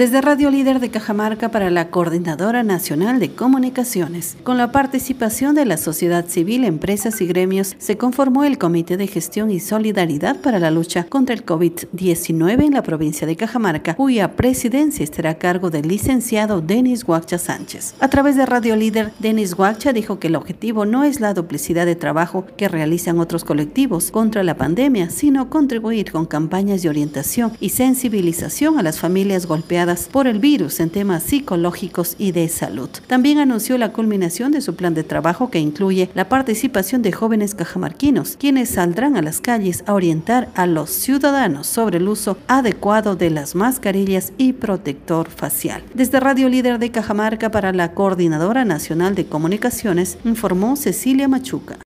[0.00, 5.66] Desde Radio Líder de Cajamarca para la Coordinadora Nacional de Comunicaciones, con la participación de
[5.66, 10.58] la sociedad civil, empresas y gremios, se conformó el Comité de Gestión y Solidaridad para
[10.58, 15.68] la lucha contra el COVID-19 en la provincia de Cajamarca, cuya presidencia estará a cargo
[15.68, 17.94] del licenciado Denis Guacha Sánchez.
[18.00, 21.84] A través de Radio Líder, Denis Guacha dijo que el objetivo no es la duplicidad
[21.84, 27.52] de trabajo que realizan otros colectivos contra la pandemia, sino contribuir con campañas de orientación
[27.60, 32.88] y sensibilización a las familias golpeadas por el virus en temas psicológicos y de salud.
[33.06, 37.54] También anunció la culminación de su plan de trabajo que incluye la participación de jóvenes
[37.54, 43.16] cajamarquinos, quienes saldrán a las calles a orientar a los ciudadanos sobre el uso adecuado
[43.16, 45.82] de las mascarillas y protector facial.
[45.94, 51.76] Desde Radio Líder de Cajamarca para la Coordinadora Nacional de Comunicaciones, informó Cecilia Machuca.